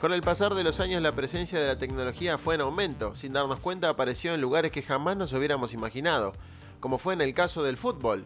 [0.00, 3.34] Con el pasar de los años la presencia de la tecnología fue en aumento, sin
[3.34, 6.32] darnos cuenta apareció en lugares que jamás nos hubiéramos imaginado,
[6.80, 8.24] como fue en el caso del fútbol.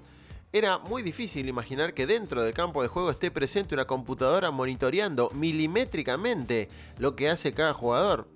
[0.52, 5.30] Era muy difícil imaginar que dentro del campo de juego esté presente una computadora monitoreando
[5.30, 8.28] milimétricamente lo que hace cada jugador,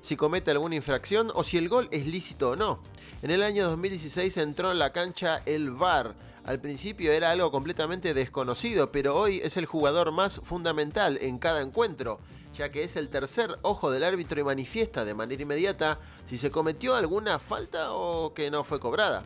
[0.00, 2.82] si comete alguna infracción o si el gol es lícito o no.
[3.22, 6.16] En el año 2016 entró en la cancha el VAR.
[6.44, 11.60] Al principio era algo completamente desconocido, pero hoy es el jugador más fundamental en cada
[11.60, 12.18] encuentro
[12.60, 16.50] ya que es el tercer ojo del árbitro y manifiesta de manera inmediata si se
[16.50, 19.22] cometió alguna falta o que no fue cobrada.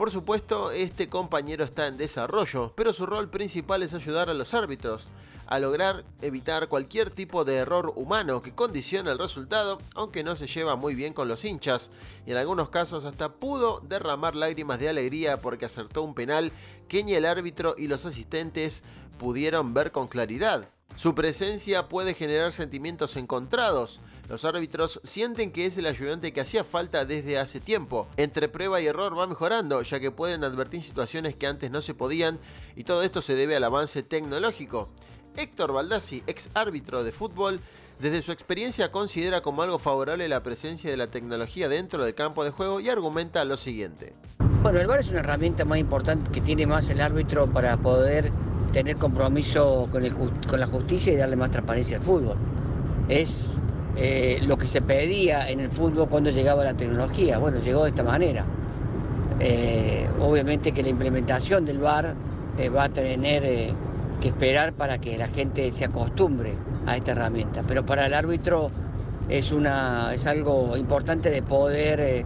[0.00, 4.54] Por supuesto, este compañero está en desarrollo, pero su rol principal es ayudar a los
[4.54, 5.08] árbitros
[5.46, 10.46] a lograr evitar cualquier tipo de error humano que condicione el resultado, aunque no se
[10.46, 11.90] lleva muy bien con los hinchas,
[12.24, 16.50] y en algunos casos hasta pudo derramar lágrimas de alegría porque acertó un penal
[16.88, 18.82] que ni el árbitro y los asistentes
[19.18, 20.70] pudieron ver con claridad.
[20.96, 24.00] Su presencia puede generar sentimientos encontrados.
[24.30, 28.06] Los árbitros sienten que es el ayudante que hacía falta desde hace tiempo.
[28.16, 31.94] Entre prueba y error va mejorando, ya que pueden advertir situaciones que antes no se
[31.94, 32.38] podían,
[32.76, 34.88] y todo esto se debe al avance tecnológico.
[35.36, 37.58] Héctor Baldassi, ex árbitro de fútbol,
[37.98, 42.44] desde su experiencia considera como algo favorable la presencia de la tecnología dentro del campo
[42.44, 44.14] de juego y argumenta lo siguiente.
[44.62, 48.30] Bueno, el VAR es una herramienta más importante que tiene más el árbitro para poder
[48.72, 50.08] tener compromiso con,
[50.48, 52.36] con la justicia y darle más transparencia al fútbol.
[53.08, 53.44] Es
[53.96, 57.38] eh, lo que se pedía en el fútbol cuando llegaba la tecnología.
[57.38, 58.44] Bueno, llegó de esta manera.
[59.38, 62.14] Eh, obviamente que la implementación del VAR
[62.58, 63.74] eh, va a tener
[64.20, 66.54] que esperar para que la gente se acostumbre
[66.86, 67.62] a esta herramienta.
[67.66, 68.70] Pero para el árbitro
[69.28, 72.24] es, una, es algo importante de poder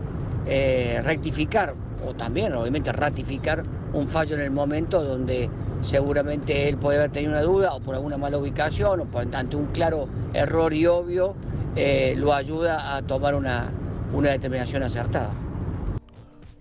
[1.05, 1.75] rectificar
[2.07, 3.63] o también obviamente ratificar
[3.95, 5.49] un fallo en el momento donde
[5.83, 9.57] seguramente él puede haber tenido una duda o por alguna mala ubicación o por, ante
[9.57, 11.35] un claro error y obvio,
[11.77, 13.71] eh, lo ayuda a tomar una,
[14.13, 15.33] una determinación acertada.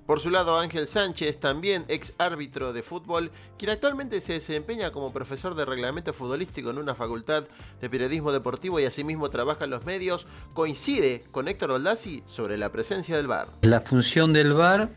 [0.06, 5.13] Por su lado, Ángel Sánchez, también ex árbitro de fútbol, quien actualmente se desempeña como
[5.13, 7.46] profesor de reglamento futbolístico en una facultad
[7.79, 12.69] de periodismo deportivo y asimismo trabaja en los medios, coincide con Héctor Oldasi sobre la
[12.69, 13.47] presencia del VAR.
[13.62, 14.90] La función del VAR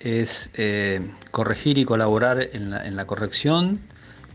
[0.00, 3.80] es eh, corregir y colaborar en la, corrección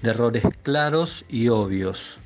[0.01, 2.17] de errores claros y obvios.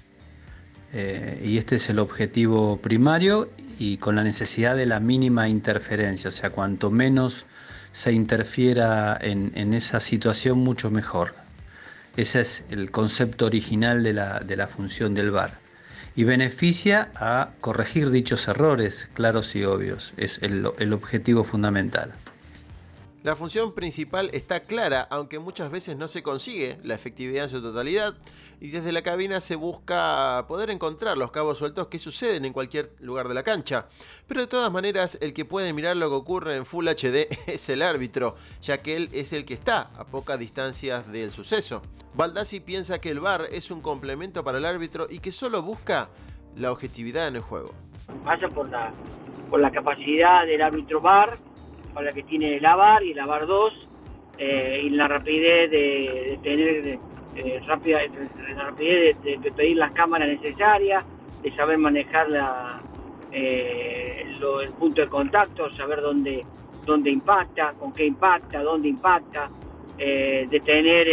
[0.94, 6.30] Eh, y este es el objetivo primario y con la necesidad de la mínima interferencia,
[6.30, 7.46] o sea, cuanto menos
[7.94, 11.34] se interfiera en, esa situación, mucho mejor.
[12.16, 15.60] Ese es el concepto original de la, función del VAR.
[16.16, 20.14] Y beneficia a corregir dichos errores claros y obvios.
[20.18, 22.14] Es el objetivo fundamental.
[23.24, 27.62] La función principal está clara, aunque muchas veces no se consigue la efectividad en su
[27.62, 28.16] totalidad,
[28.60, 32.96] y desde la cabina se busca poder encontrar los cabos sueltos que suceden en cualquier
[33.00, 33.86] lugar de la cancha.
[34.26, 37.70] Pero de todas maneras, el que puede mirar lo que ocurre en Full HD es
[37.70, 41.84] el árbitro, ya que él es el que está a pocas distancias del suceso.
[42.16, 46.10] Baldassi piensa que el VAR es un complemento para el árbitro y que solo busca
[46.56, 47.72] la objetividad en el juego.
[48.26, 48.92] Pasa por la,
[49.48, 51.38] por la capacidad del árbitro VAR
[51.94, 53.88] con la que tiene el AVAR y el AVAR 2
[54.38, 57.00] eh, y la rapidez de, tener
[57.36, 58.00] eh, rápida,
[58.56, 61.04] la rapidez de, pedir las cámaras necesarias,
[61.42, 62.82] de saber manejar la,
[63.32, 66.46] eh, el punto de contacto, saber dónde,
[66.86, 69.50] dónde impacta, con qué impacta, dónde impacta,
[69.98, 71.08] de tener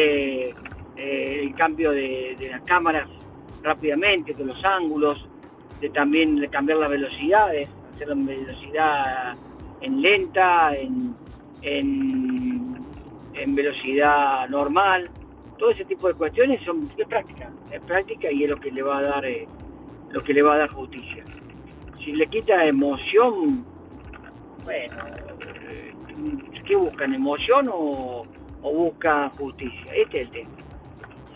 [0.97, 3.07] el cambio de, las cámaras
[3.63, 5.29] rápidamente, de los ángulos,
[5.79, 9.35] de también cambiar las velocidades, hacer la velocidad
[9.81, 11.15] en lenta, en,
[11.63, 15.11] en, velocidad normal.
[15.59, 18.83] Todo ese tipo de cuestiones son es práctica, es práctica y es lo que le
[18.83, 19.49] va a dar eh,
[20.11, 21.25] lo que le va a dar justicia.
[22.05, 23.65] Si le quita emoción,
[24.65, 24.95] bueno,
[25.69, 25.93] eh,
[26.65, 27.15] ¿qué buscan?
[27.15, 28.25] ¿Emoción o,
[28.63, 29.93] o buscan justicia?
[29.95, 30.51] Este es el tema.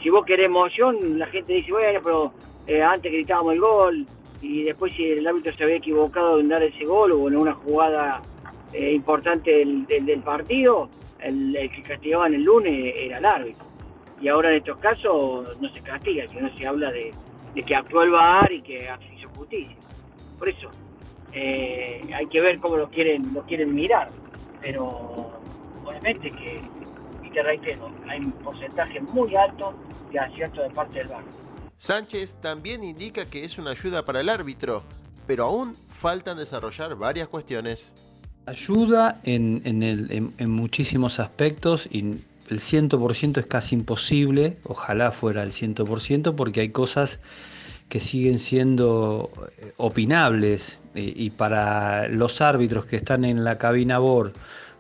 [0.03, 2.33] Si vos querés emoción, la gente dice, bueno, pero
[2.67, 4.07] eh, antes gritábamos el gol
[4.41, 7.55] y después si el árbitro se había equivocado en dar ese gol o en una
[7.55, 8.21] jugada
[8.73, 10.89] eh, importante del, partido,
[11.21, 13.65] el, que castigaban el lunes era el árbitro.
[14.21, 17.13] Y ahora en estos casos no se castiga, sino se habla de,
[17.67, 19.77] que actuó el VAR y que hizo justicia.
[20.39, 20.71] Por eso,
[21.33, 24.11] eh, hay que ver cómo lo quieren, lo quieren mirar.
[24.61, 25.33] pero
[25.85, 26.61] obviamente que,
[27.25, 29.75] y te reitero, hay un porcentaje muy alto
[30.13, 31.25] de acierto de parte del VAR.
[31.77, 34.85] Sánchez también indica que es una ayuda para el árbitro,
[35.27, 37.93] pero aún faltan desarrollar varias cuestiones.
[38.47, 42.01] Ayuda en, en, muchísimos aspectos y
[42.49, 47.21] el 100% es casi imposible, ojalá fuera el 100% porque hay cosas
[47.89, 50.79] que siguen siendo eh, opinables.
[50.95, 54.35] Y, para los árbitros que están en la cabina BOR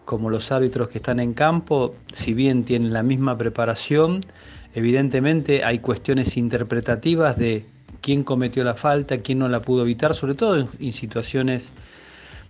[0.05, 4.20] como los árbitros que están en campo, si bien tienen la misma preparación,
[4.75, 7.64] evidentemente hay cuestiones interpretativas de
[8.00, 11.70] quién cometió la falta, quién no la pudo evitar, sobre todo en, situaciones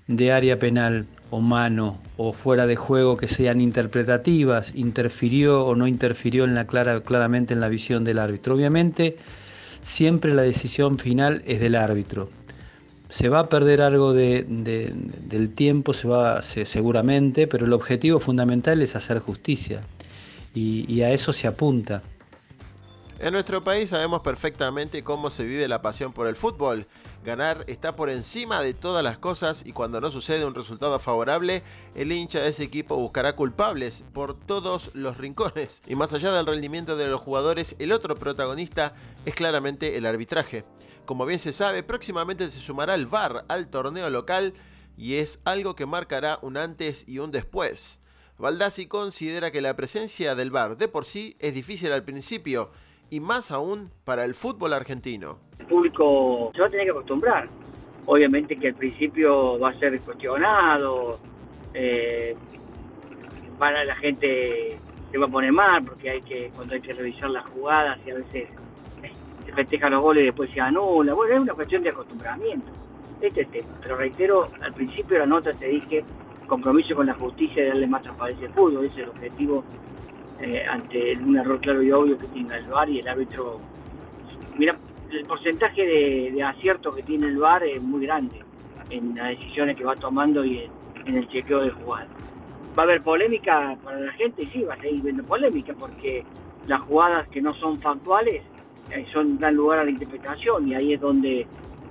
[0.07, 5.87] de área penal o mano o fuera de juego que sean interpretativas, interfirió o no
[5.87, 8.55] interfirió en la clara, claramente en la visión del árbitro.
[8.55, 9.17] Obviamente,
[9.83, 12.29] siempre la decisión final es del árbitro.
[13.09, 18.81] Se va a perder algo de, del tiempo, se va, seguramente, pero el objetivo fundamental
[18.81, 19.81] es hacer justicia
[20.55, 22.03] y, y a eso se apunta.
[23.23, 26.89] En nuestro país sabemos perfectamente cómo se vive la pasión por el fútbol.
[27.25, 31.63] Ganar está por encima de todas las cosas y cuando no sucede un resultado favorable,
[31.95, 35.83] el hincha de ese equipo buscará culpables por todos los rincones.
[35.87, 38.93] Y más allá del rendimiento de los jugadores, el otro protagonista
[39.25, 40.65] es claramente el arbitraje.
[41.07, 44.53] Como bien se sabe, próximamente se sumará el VAR al torneo local
[44.97, 48.01] y es algo que marcará un antes y un después.
[48.37, 52.73] Baldassi considera que la presencia del VAR de por sí es difícil al principio
[53.13, 55.37] y más aún para el fútbol argentino.
[55.59, 57.47] El público se va a tener que acostumbrar.
[58.07, 61.19] Obviamente que al principio va a ser cuestionado,
[61.75, 62.35] eh,
[63.59, 64.79] para la gente
[65.11, 68.13] se va a poner mal porque hay que cuando hay que revisar las jugadas y
[68.13, 68.49] a veces
[69.03, 69.13] eh,
[69.45, 71.13] se festejan los goles y después se anula.
[71.13, 72.73] Bueno, es una cuestión de acostumbramiento.
[73.21, 73.77] Este es el tema.
[73.83, 76.03] Pero reitero, al principio de la nota te dije
[76.47, 78.87] compromiso con la justicia y darle más transparencia al fútbol.
[78.87, 79.65] Ese es el objetivo
[80.41, 83.61] eh, ante un error claro y obvio que tenga el VAR y el árbitro.
[84.57, 84.77] Mira,
[85.11, 88.41] el porcentaje de, acierto que tiene el VAR es muy grande
[88.91, 90.69] en las decisiones que va tomando y
[91.07, 92.09] en, el chequeo de jugadas.
[92.79, 94.49] ¿Va a haber polémica para la gente?
[94.53, 96.25] Sí, va a seguir viendo polémica porque
[96.67, 98.43] las jugadas que no son factuales
[98.91, 101.47] eh, son dan lugar a la interpretación y ahí es donde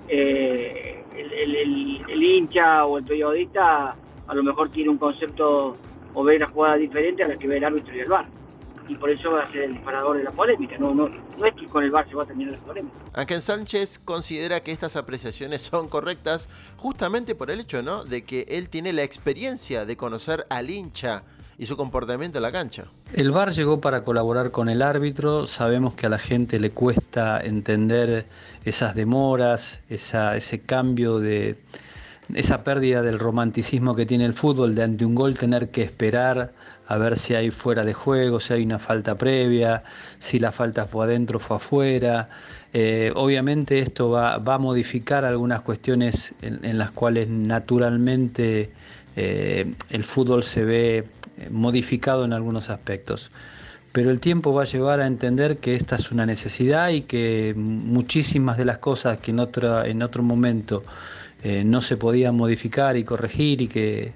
[0.08, 3.96] eh, el, hincha o el periodista
[4.28, 5.76] a lo mejor tiene un concepto
[6.14, 8.28] o ve la jugada diferente a la que ve el árbitro y el VAR
[8.92, 10.78] y por eso va a ser el disparador de la polémica.
[10.78, 12.98] No, no, no es que con el VAR se va a terminar la polémica.
[13.14, 18.04] Ángel Sánchez considera que estas apreciaciones son correctas justamente por el hecho ¿no?
[18.04, 21.24] de que él tiene la experiencia de conocer al hincha
[21.58, 22.86] y su comportamiento en la cancha.
[23.14, 27.40] El VAR llegó para colaborar con el árbitro, sabemos que a la gente le cuesta
[27.40, 28.26] entender
[28.66, 31.58] esas demoras, esa, ese cambio de
[32.36, 36.52] esa pérdida del romanticismo que tiene el fútbol, de ante un gol tener que esperar
[36.88, 39.84] a ver si hay fuera de juego, si hay una falta previa,
[40.20, 42.28] si la falta fue adentro o fue afuera.
[42.74, 48.72] Eh, obviamente esto va, a modificar algunas cuestiones en, las cuales naturalmente
[49.16, 51.06] eh, el fútbol se ve eh,
[51.50, 53.32] modificado en algunos aspectos.
[53.94, 57.54] Pero el tiempo va a llevar a entender que esta es una necesidad y que
[57.56, 60.84] muchísimas de las cosas que en, en otro momento
[61.44, 64.14] eh, no se podían modificar y corregir y que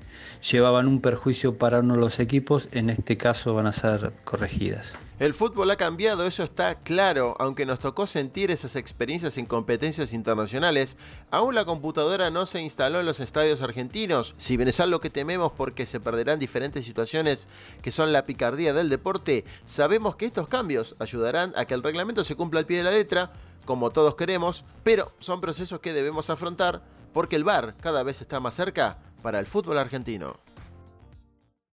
[0.52, 4.94] llevaban un perjuicio para uno de los equipos, en este caso van a ser corregidas.
[5.18, 10.12] El fútbol ha cambiado, eso está claro, aunque nos tocó sentir esas experiencias en competencias
[10.12, 10.98] internacionales,
[11.32, 15.10] aún la computadora no se instaló en los estadios argentinos, si bien es algo que
[15.10, 17.48] tememos porque se perderán diferentes situaciones
[17.82, 22.26] que son la picardía del deporte, sabemos que estos cambios ayudarán a que el reglamento
[22.26, 23.32] se cumpla al pie de la letra,
[23.64, 26.84] como todos queremos, pero son procesos que debemos afrontar
[27.16, 30.45] porque el bar cada vez está más cerca para el fútbol argentino.